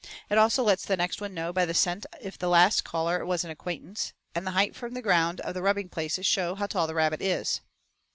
[0.31, 3.43] It also lets the next one know by the scent if the last caller was
[3.43, 6.87] an acquaintance, and the height from the ground of the rubbing places shows how tall
[6.87, 7.61] the rabbit is.